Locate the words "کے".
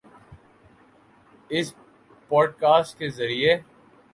2.99-3.09